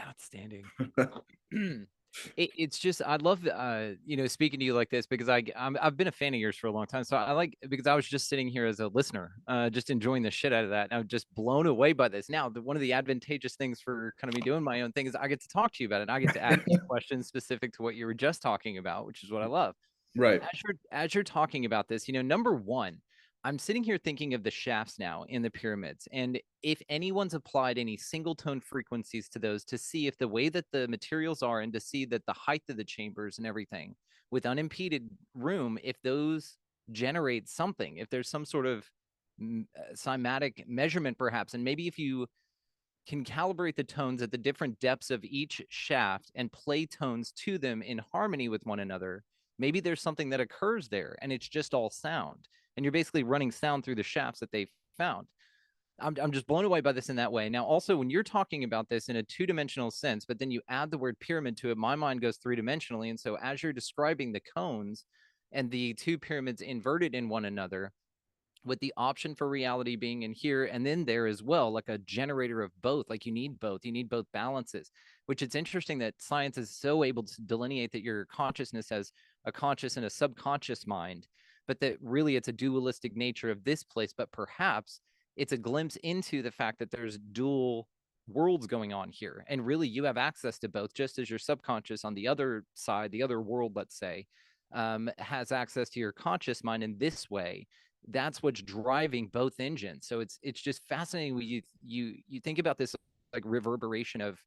[0.00, 0.64] outstanding.
[2.36, 5.42] It, it's just I love uh you know speaking to you like this because I
[5.56, 7.04] i have been a fan of yours for a long time.
[7.04, 10.22] So I like because I was just sitting here as a listener, uh, just enjoying
[10.22, 10.88] the shit out of that.
[10.90, 12.28] And I'm just blown away by this.
[12.28, 15.06] Now, the, one of the advantageous things for kind of me doing my own thing
[15.06, 16.02] is I get to talk to you about it.
[16.02, 19.22] And I get to ask questions specific to what you were just talking about, which
[19.22, 19.74] is what I love.
[20.16, 20.40] Right.
[20.42, 23.00] As you're as you're talking about this, you know, number one,
[23.44, 27.78] I'm sitting here thinking of the shafts now in the pyramids, and if anyone's applied
[27.78, 31.60] any single tone frequencies to those to see if the way that the materials are
[31.60, 33.94] and to see that the height of the chambers and everything
[34.30, 36.56] with unimpeded room, if those
[36.90, 38.90] generate something, if there's some sort of
[39.40, 39.62] uh,
[39.94, 42.26] cymatic measurement perhaps, and maybe if you
[43.06, 47.58] can calibrate the tones at the different depths of each shaft and play tones to
[47.58, 49.22] them in harmony with one another,
[49.58, 53.50] maybe there's something that occurs there and it's just all sound and you're basically running
[53.50, 55.26] sound through the shafts that they found.
[55.98, 57.48] I'm, I'm just blown away by this in that way.
[57.48, 60.60] Now, also, when you're talking about this in a two dimensional sense, but then you
[60.68, 63.08] add the word pyramid to it, my mind goes three dimensionally.
[63.08, 65.04] And so, as you're describing the cones
[65.52, 67.92] and the two pyramids inverted in one another,
[68.66, 71.98] with the option for reality being in here and then there as well, like a
[71.98, 73.08] generator of both.
[73.08, 74.90] Like you need both, you need both balances,
[75.26, 79.12] which it's interesting that science is so able to delineate that your consciousness has
[79.44, 81.26] a conscious and a subconscious mind
[81.66, 85.00] but that really it's a dualistic nature of this place but perhaps
[85.36, 87.88] it's a glimpse into the fact that there's dual
[88.28, 92.04] worlds going on here and really you have access to both just as your subconscious
[92.04, 94.26] on the other side the other world let's say
[94.72, 97.66] um, has access to your conscious mind in this way.
[98.08, 100.06] That's what's driving both engines.
[100.06, 102.94] So it's it's just fascinating when you you you think about this
[103.32, 104.38] like reverberation of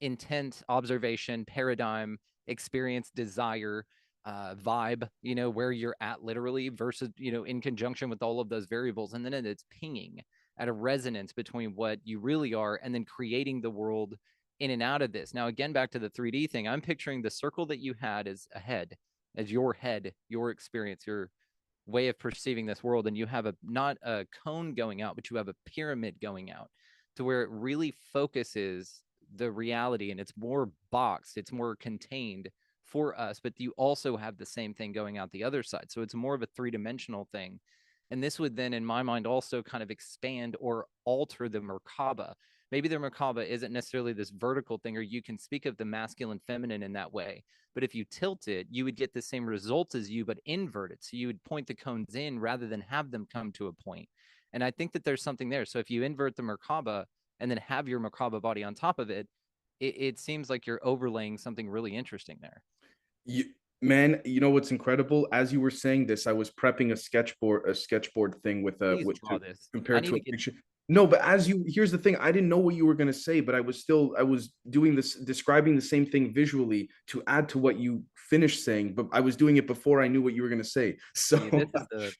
[0.00, 3.84] intent observation paradigm experience desire
[4.26, 8.38] uh, vibe you know where you're at literally versus you know in conjunction with all
[8.40, 10.20] of those variables and then it's pinging
[10.58, 14.14] at a resonance between what you really are and then creating the world
[14.58, 15.32] in and out of this.
[15.32, 18.46] Now again back to the 3d thing i'm picturing the circle that you had as
[18.54, 18.96] a head
[19.36, 21.30] as your head your experience your
[21.86, 25.30] way of perceiving this world and you have a not a cone going out but
[25.30, 26.68] you have a pyramid going out
[27.16, 29.02] to where it really focuses
[29.36, 32.48] the reality and it's more boxed it's more contained
[32.90, 35.86] for us but you also have the same thing going out the other side.
[35.88, 37.60] So it's more of a three-dimensional thing
[38.10, 42.34] and this would then in my mind also kind of expand or alter the merkaba.
[42.72, 46.40] Maybe the merkaba isn't necessarily this vertical thing or you can speak of the masculine
[46.46, 49.94] feminine in that way but if you tilt it you would get the same results
[49.94, 50.98] as you but invert it.
[51.02, 53.84] So you would point the cones in rather than have them come to a point.
[53.84, 54.08] point
[54.52, 55.64] and i think that there's something there.
[55.64, 57.04] So if you invert the merkaba
[57.38, 59.26] and then have your merkaba body on top of it
[59.80, 62.62] it, it seems like you're overlaying something really interesting there
[63.30, 63.44] you
[63.82, 65.28] man you know what's incredible?
[65.32, 68.98] As you were saying this i was prepping a sketchboard a sketchboard thing with uh,
[68.98, 69.40] a with to,
[69.72, 70.32] compared to a get...
[70.32, 70.52] picture.
[70.88, 73.20] No, but as you here's the thing, I didn't know what you were going to
[73.28, 77.22] say, but I was still I was doing this describing the same thing visually to
[77.28, 80.34] add to what you finished saying, but I was doing it before I knew what
[80.34, 80.96] you were going to say.
[81.14, 82.12] So yeah, the,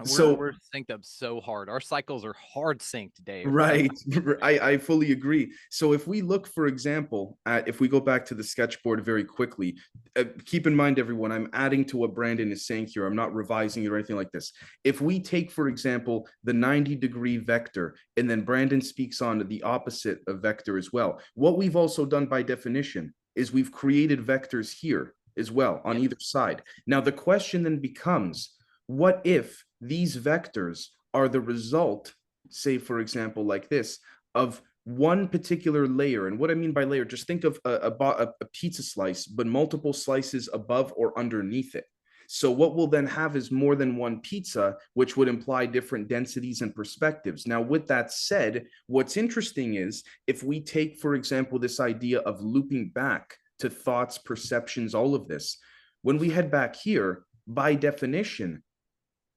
[0.00, 1.68] we're, so we're synced up so hard.
[1.68, 3.46] Our cycles are hard synced, Dave.
[3.46, 3.90] Right.
[4.42, 5.52] I, I fully agree.
[5.70, 9.22] So if we look, for example, at if we go back to the sketchboard very
[9.22, 9.76] quickly,
[10.16, 13.06] uh, keep in mind, everyone, I'm adding to what Brandon is saying here.
[13.06, 14.52] I'm not revising it or anything like this.
[14.82, 19.62] If we take, for example, the 90 degree vector, and then Brandon speaks on the
[19.62, 24.72] opposite of vector as well, what we've also done by definition is we've created vectors
[24.72, 26.62] here as well on either side.
[26.86, 28.54] Now, the question then becomes,
[28.86, 32.14] what if these vectors are the result,
[32.48, 33.98] say, for example, like this,
[34.34, 36.26] of one particular layer.
[36.26, 39.46] And what I mean by layer, just think of a, a, a, pizza slice, but
[39.46, 41.86] multiple slices above or underneath it.
[42.26, 46.62] So what we'll then have is more than one pizza, which would imply different densities
[46.62, 47.46] and perspectives.
[47.46, 52.40] Now, with that said, what's interesting is if we take, for example, this idea of
[52.40, 55.58] looping back to thoughts, perceptions, all of this,
[56.02, 58.62] when we head back here, by definition,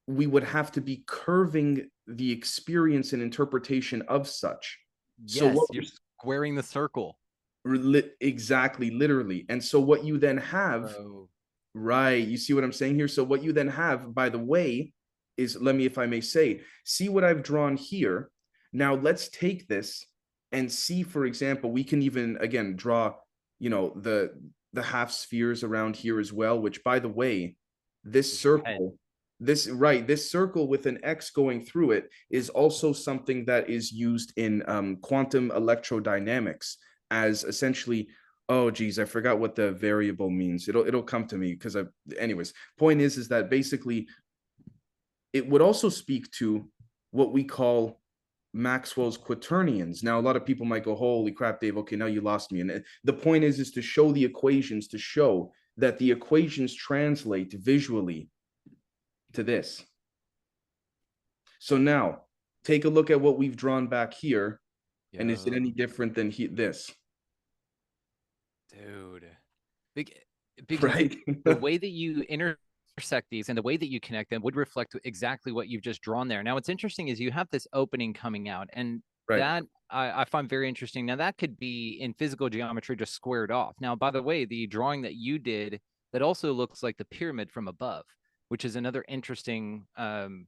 [0.07, 4.79] we would have to be curving the experience and interpretation of such.
[5.25, 5.83] Yes, so what, you're
[6.19, 7.19] squaring the circle.
[7.65, 9.45] Li- exactly, literally.
[9.49, 11.27] And so what you then have, oh.
[11.73, 12.25] right?
[12.25, 13.09] You see what I'm saying here?
[13.09, 14.93] So what you then have, by the way,
[15.35, 18.29] is let me, if I may say, see what I've drawn here.
[18.71, 20.05] Now let's take this
[20.51, 23.15] and see, for example, we can even again draw,
[23.59, 24.31] you know, the
[24.73, 26.59] the half spheres around here as well.
[26.59, 27.55] Which, by the way,
[28.03, 28.97] this circle
[29.39, 33.91] this right this circle with an x going through it is also something that is
[33.91, 36.75] used in um, quantum electrodynamics
[37.11, 38.07] as essentially
[38.49, 40.67] oh geez i forgot what the variable means.
[40.67, 41.83] It'll it'll come to me because i
[42.17, 44.07] anyways point is is that basically
[45.33, 46.67] it would also speak to
[47.11, 47.99] what we call
[48.53, 50.03] maxwell's quaternions.
[50.03, 52.61] Now a lot of people might go holy crap dave okay now you lost me.
[52.61, 56.73] And uh, the point is is to show the equations to show that the equations
[56.73, 58.29] translate visually
[59.37, 59.85] to this.
[61.59, 62.23] So now
[62.63, 64.59] take a look at what we've drawn back here.
[65.17, 66.91] And is it any different than he, this?
[68.71, 69.25] Dude.
[69.95, 70.13] Big,
[70.67, 71.15] big, right?
[71.45, 74.95] the way that you intersect these and the way that you connect them would reflect
[75.05, 76.43] exactly what you've just drawn there.
[76.43, 79.37] Now, what's interesting is you have this opening coming out, and right.
[79.37, 81.05] that I, I, find very interesting.
[81.05, 83.75] Now, that could be in physical geometry just squared off.
[83.79, 85.79] Now, by the way, the drawing that you did
[86.13, 88.03] that also looks like the pyramid from above
[88.49, 90.47] which is another interesting um,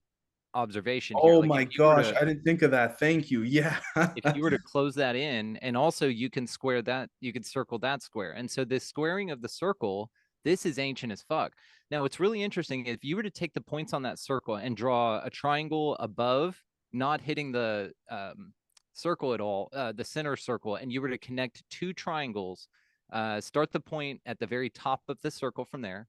[0.54, 1.18] observation.
[1.22, 1.34] Here.
[1.34, 3.00] Oh like my gosh, to, I didn't think of that.
[3.00, 3.42] Thank you.
[3.50, 3.78] Yeah.
[4.16, 7.43] if you were to close that in, and also you can square that, you can
[7.43, 8.32] circle that square.
[8.32, 10.12] And so this squaring of the circle,
[10.43, 11.54] this is ancient as fuck.
[11.91, 14.78] Now, what's really interesting, if you were to take the points on that circle and
[14.78, 16.62] draw a triangle above,
[16.93, 18.54] not hitting the um,
[18.93, 22.68] circle at all, uh, the center circle, and you were to connect two triangles,
[23.12, 26.08] uh, start the point at the very top of the circle from there,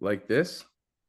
[0.00, 0.64] like this?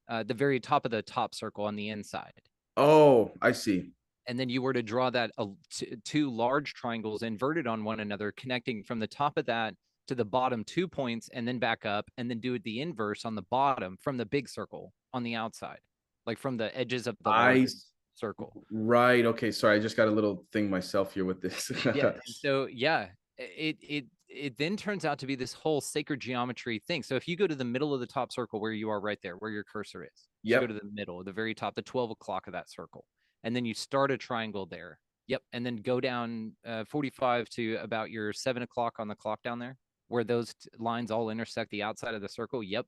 [0.07, 2.33] Uh, the very top of the top circle on the inside.
[2.77, 3.91] Oh, I see.
[4.27, 7.99] And then you were to draw that uh, t- two large triangles inverted on one
[7.99, 9.73] another, connecting from the top of that
[10.07, 13.25] to the bottom two points, and then back up, and then do it the inverse
[13.25, 15.79] on the bottom from the big circle on the outside,
[16.25, 17.67] like from the edges of the I
[18.15, 18.63] circle.
[18.71, 19.25] Right.
[19.25, 19.51] Okay.
[19.51, 21.71] Sorry, I just got a little thing myself here with this.
[21.93, 22.13] yeah.
[22.25, 27.01] So yeah, it it it then turns out to be this whole sacred geometry thing.
[27.03, 29.17] So if you go to the middle of the top circle where you are right
[29.23, 32.11] there, where your cursor is, yeah, go to the middle, the very top, the 12
[32.11, 33.05] o'clock of that circle,
[33.43, 34.99] and then you start a triangle there.
[35.27, 35.41] Yep.
[35.53, 39.59] And then go down uh, 45 to about your seven o'clock on the clock down
[39.59, 39.77] there,
[40.07, 42.63] where those t- lines all intersect the outside of the circle.
[42.63, 42.85] Yep.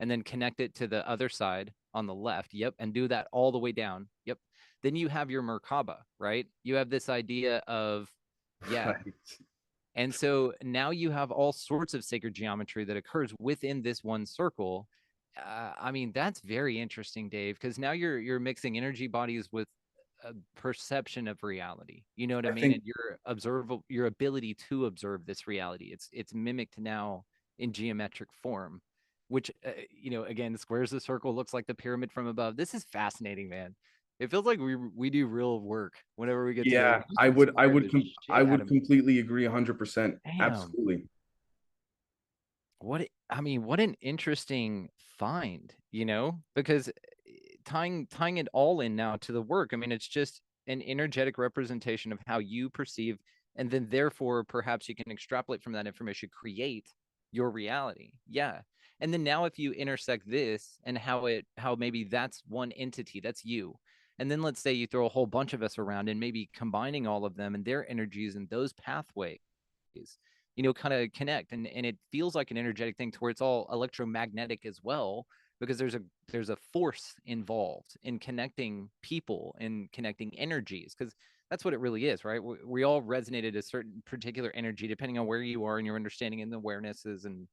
[0.00, 2.54] And then connect it to the other side on the left.
[2.54, 2.74] Yep.
[2.78, 4.08] And do that all the way down.
[4.24, 4.38] Yep.
[4.82, 6.46] Then you have your Merkaba, right?
[6.64, 8.10] You have this idea of,
[8.70, 8.86] yeah.
[9.04, 9.14] Right.
[9.94, 14.24] And so now you have all sorts of sacred geometry that occurs within this one
[14.24, 14.88] circle.
[15.36, 19.68] Uh, I mean, that's very interesting, Dave, because now you're you're mixing energy bodies with
[20.24, 22.04] a perception of reality.
[22.16, 22.62] You know what I, I mean?
[22.62, 22.74] Think...
[22.76, 25.90] And your observable your ability to observe this reality.
[25.92, 27.24] It's it's mimicked now
[27.58, 28.80] in geometric form,
[29.28, 32.56] which uh, you know, again, squares the circle looks like the pyramid from above.
[32.56, 33.74] This is fascinating, man
[34.22, 37.50] it feels like we we do real work whenever we get yeah to i would
[37.56, 41.04] i would com- i would completely agree 100% absolutely.
[42.78, 47.32] What i mean what an interesting find you know because eh,
[47.64, 51.38] tying tying it all in now to the work i mean it's just an energetic
[51.38, 53.18] representation of how you perceive
[53.56, 56.86] and then therefore perhaps you can extrapolate from that information create
[57.32, 58.12] your reality.
[58.28, 58.60] Yeah.
[59.00, 63.20] And then now if you intersect this and how it how maybe that's one entity
[63.20, 63.74] that's you
[64.18, 67.06] and then let's say you throw a whole bunch of us around and maybe combining
[67.06, 69.38] all of them and their energies and those pathways,
[69.94, 71.52] you know, kind of connect.
[71.52, 75.26] And, and it feels like an energetic thing to where it's all electromagnetic as well,
[75.60, 80.94] because there's a there's a force involved in connecting people and connecting energies.
[80.96, 81.14] Because
[81.50, 82.42] that's what it really is, right?
[82.42, 85.96] We, we all resonated a certain particular energy depending on where you are and your
[85.96, 87.46] understanding and awarenesses and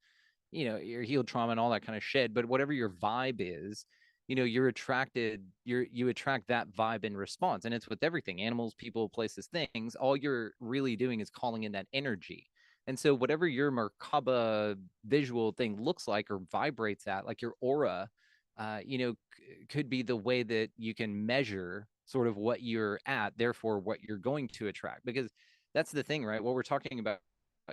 [0.52, 2.34] you know your healed trauma and all that kind of shit.
[2.34, 3.84] But whatever your vibe is,
[4.30, 8.40] you know you're attracted you're you attract that vibe in response and it's with everything
[8.40, 12.46] animals people places things all you're really doing is calling in that energy.
[12.86, 18.08] And so whatever your merkaba visual thing looks like or vibrates at like your aura
[18.56, 22.62] uh, you know c- could be the way that you can measure sort of what
[22.62, 25.32] you're at therefore what you're going to attract because
[25.74, 26.42] that's the thing right?
[26.42, 27.18] What we're talking about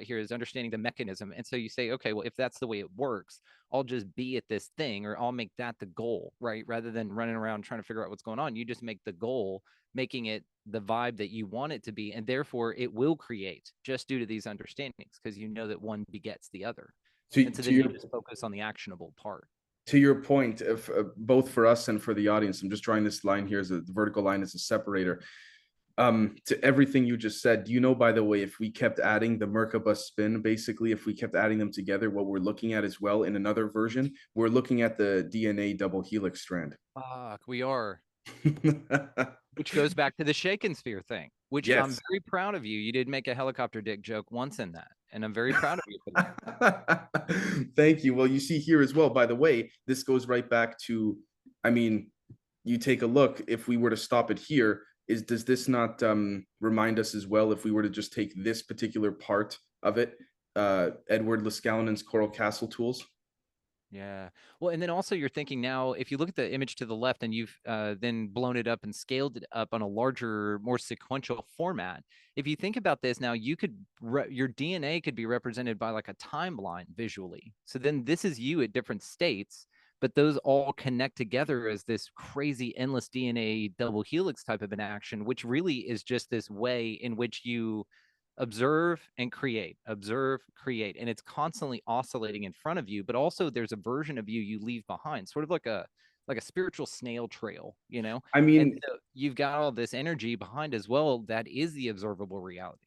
[0.02, 1.34] here is understanding the mechanism.
[1.36, 3.42] And so you say, okay, well, if that's the way it works,
[3.72, 6.64] I'll just be at this thing or I'll make that the goal, right?
[6.68, 9.12] Rather than running around trying to figure out what's going on, you just make the
[9.12, 9.62] goal,
[9.94, 12.14] making it the vibe that you want it to be.
[12.14, 16.06] And therefore it will create just due to these understandings because you know that one
[16.12, 16.94] begets the other.
[17.32, 19.48] To, and so then your, you just focus on the actionable part
[19.88, 23.04] to your point, if uh, both for us and for the audience, I'm just drawing
[23.04, 25.22] this line here as a vertical line as a separator
[25.98, 29.00] um to everything you just said do you know by the way if we kept
[29.00, 32.84] adding the merkaba spin basically if we kept adding them together what we're looking at
[32.84, 36.76] as well in another version we're looking at the dna double helix strand.
[36.96, 38.02] Fuck we are.
[39.56, 41.84] Which goes back to the Shakespeare thing which yes.
[41.84, 42.78] i'm very proud of you.
[42.80, 45.86] You did make a helicopter dick joke once in that and i'm very proud of
[45.88, 46.12] you for
[46.60, 47.70] that.
[47.76, 48.14] Thank you.
[48.14, 51.18] Well you see here as well by the way this goes right back to
[51.64, 52.12] i mean
[52.64, 56.02] you take a look if we were to stop it here is does this not
[56.04, 59.98] um, remind us as well if we were to just take this particular part of
[59.98, 60.18] it
[60.56, 63.06] uh, edward Leedskalnin's coral castle tools?
[63.90, 64.30] Yeah.
[64.60, 66.96] Well and then also you're thinking now if you look at the image to the
[66.96, 70.60] left and you've uh, then blown it up and scaled it up on a larger
[70.62, 72.04] more sequential format
[72.36, 75.92] if you think about this now you could re- your dna could be represented by
[75.92, 77.54] like a timeline visually.
[77.64, 79.68] So then this is you at different states
[80.02, 84.80] but those all connect together as this crazy endless DNA double helix type of an
[84.80, 87.86] action, which really is just this way in which you
[88.38, 93.04] observe and create, observe, create, and it's constantly oscillating in front of you.
[93.04, 95.86] But also, there's a version of you you leave behind, sort of like a
[96.28, 98.22] like a spiritual snail trail, you know.
[98.34, 101.20] I mean, so you've got all this energy behind as well.
[101.28, 102.87] That is the observable reality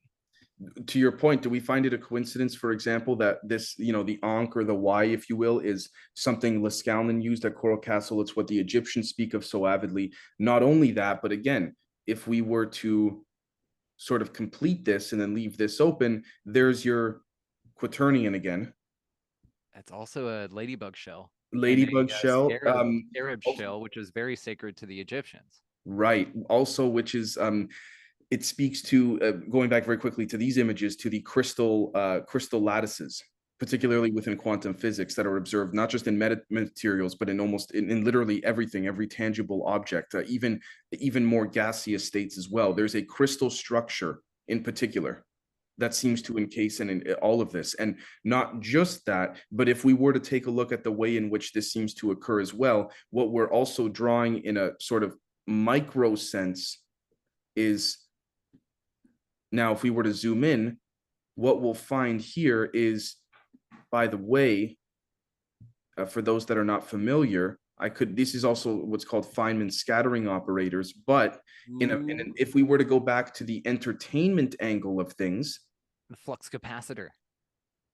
[0.87, 4.03] to your point, do we find it a coincidence, for example, that this, you know,
[4.03, 8.21] the Ankh or the Y, if you will, is something Leedskalnin used at Coral Castle?
[8.21, 10.13] It's what the Egyptians speak of so avidly.
[10.39, 11.75] Not only that, but again,
[12.07, 13.25] if we were to
[13.97, 17.23] sort of complete this and then leave this open, there's your
[17.81, 18.73] Quaternion again.
[19.75, 21.31] That's also a ladybug shell.
[21.53, 22.51] Ladybug shell.
[22.51, 25.63] Arab, um, Arab shell, which is very sacred to the Egyptians.
[25.87, 26.29] Right.
[26.49, 27.69] Also, which is um
[28.31, 32.21] it speaks to uh, going back very quickly to these images to the crystal uh,
[32.21, 33.23] crystal lattices
[33.61, 37.73] particularly within quantum physics that are observed not just in meta- materials but in almost
[37.73, 40.59] in, in literally everything every tangible object uh, even
[40.93, 42.73] even more gaseous states as well.
[42.73, 45.25] There's a crystal structure in particular
[45.79, 47.75] that seems to encase in, in all of this.
[47.75, 51.19] And not just that but if we were to take a look at the way
[51.19, 55.05] in which this seems to occur as well what we're also drawing in a sort
[55.05, 55.15] of
[55.47, 56.79] micro sense
[57.57, 57.99] is
[59.53, 60.79] now if we were to zoom in,
[61.35, 63.17] what we'll find here is,
[63.91, 64.77] by the way,
[65.97, 69.73] uh, for those that are not familiar, I could, this is also what's called Feynman
[69.73, 71.41] scattering operators, but
[71.81, 75.13] in a, in an, if we were to go back to the entertainment angle of
[75.15, 75.61] things,
[76.11, 77.09] the flux capacitor.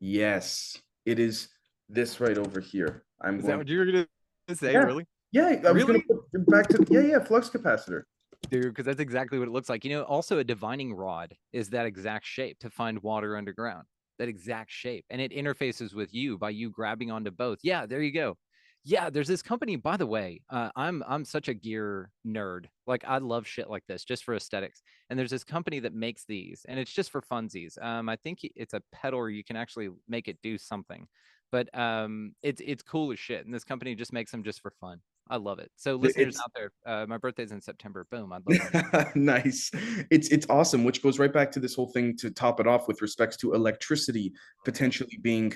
[0.00, 1.48] Yes, it is
[1.88, 3.04] this right over here.
[3.22, 4.07] I'm Is going, that what you were gonna
[4.54, 4.72] say?
[4.72, 4.78] Yeah.
[4.78, 5.07] Really?
[5.32, 6.00] yeah, I was gonna
[6.48, 8.02] back to, yeah, yeah, flux capacitor.
[8.51, 9.84] Dude, because that's exactly what it looks like.
[9.84, 13.86] You know, also a divining rod is that exact shape to find water underground.
[14.18, 15.05] That exact shape.
[15.11, 17.59] And it interfaces with you by you grabbing onto both.
[17.62, 18.36] Yeah, there you go.
[18.84, 20.42] Yeah, there's this company, by the way.
[20.49, 22.66] Uh, I'm I'm such a gear nerd.
[22.86, 24.80] Like I love shit like this just for aesthetics.
[25.11, 27.82] And there's this company that makes these, and it's just for funsies.
[27.82, 31.09] Um, I think it's a pedal you can actually make it do something.
[31.51, 33.44] But um, it's it's cool as shit.
[33.44, 35.01] And this company just makes them just for fun.
[35.29, 35.70] I love it.
[35.77, 38.07] So listeners it's- out there, uh, my birthday's in September.
[38.11, 39.70] Boom, I'd love nice.
[40.11, 42.87] It's it's awesome, which goes right back to this whole thing to top it off
[42.89, 44.33] with respects to electricity
[44.64, 45.53] potentially being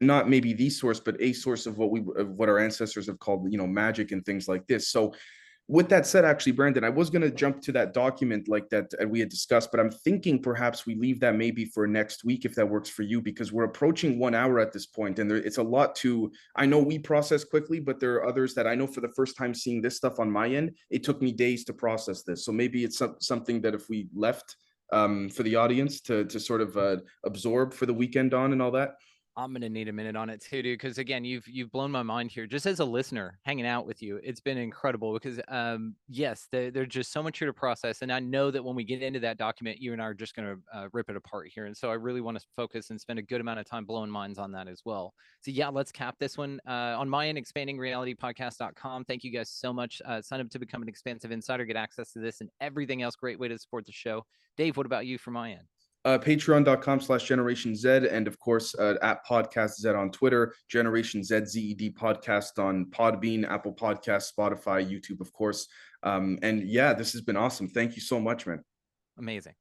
[0.00, 3.18] not maybe the source, but a source of what we of what our ancestors have
[3.18, 4.88] called, you know, magic and things like this.
[4.90, 5.14] So
[5.70, 8.92] with that said, actually, Brandon, I was going to jump to that document like that
[9.00, 12.44] uh, we had discussed, but I'm thinking perhaps we leave that maybe for next week
[12.44, 15.36] if that works for you, because we're approaching one hour at this point, and there,
[15.36, 16.32] it's a lot to.
[16.56, 19.36] I know we process quickly, but there are others that I know for the first
[19.36, 22.44] time seeing this stuff on my end, it took me days to process this.
[22.44, 24.56] So maybe it's some, something that if we left
[24.92, 28.60] um, for the audience to to sort of uh, absorb for the weekend on and
[28.60, 28.94] all that.
[29.42, 30.78] I'm gonna need a minute on it too, dude.
[30.78, 32.46] Because again, you've you've blown my mind here.
[32.46, 35.14] Just as a listener, hanging out with you, it's been incredible.
[35.14, 38.62] Because um, yes, there, there's just so much here to process, and I know that
[38.62, 41.16] when we get into that document, you and I are just gonna uh, rip it
[41.16, 41.66] apart here.
[41.66, 44.10] And so I really want to focus and spend a good amount of time blowing
[44.10, 45.14] minds on that as well.
[45.40, 47.38] So yeah, let's cap this one uh, on my end.
[47.38, 49.04] ExpandingRealityPodcast.com.
[49.04, 50.02] Thank you guys so much.
[50.04, 53.16] Uh, sign up to become an expansive insider, get access to this and everything else.
[53.16, 54.24] Great way to support the show.
[54.56, 55.79] Dave, what about you from my end?
[56.04, 61.22] Uh, patreon.com slash generation z and of course uh, at podcast z on twitter generation
[61.22, 65.66] z zed podcast on podbean apple podcast spotify youtube of course.
[66.02, 67.68] Um, and yeah this has been awesome.
[67.68, 68.64] Thank you so much man.
[69.18, 69.59] Amazing.